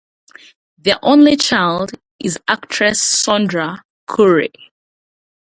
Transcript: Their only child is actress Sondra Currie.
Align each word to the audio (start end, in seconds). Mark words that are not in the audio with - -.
Their 0.79 0.97
only 1.03 1.35
child 1.35 1.91
is 2.19 2.39
actress 2.47 2.99
Sondra 2.99 3.81
Currie. 4.07 4.51